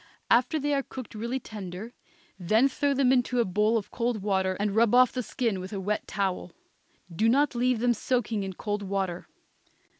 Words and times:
After 0.31 0.57
they 0.59 0.73
are 0.73 0.81
cooked 0.81 1.13
really 1.13 1.39
tender, 1.39 1.93
then 2.39 2.67
throw 2.67 2.95
them 2.95 3.11
into 3.13 3.39
a 3.39 3.45
bowl 3.45 3.77
of 3.77 3.91
cold 3.91 4.23
water 4.23 4.57
and 4.59 4.75
rub 4.75 4.95
off 4.95 5.11
the 5.11 5.21
skin 5.21 5.59
with 5.59 5.73
a 5.73 5.79
wet 5.79 6.07
towel. 6.07 6.53
Do 7.15 7.29
not 7.29 7.53
leave 7.53 7.77
them 7.77 7.93
soaking 7.93 8.41
in 8.41 8.53
cold 8.53 8.81
water. 8.81 9.27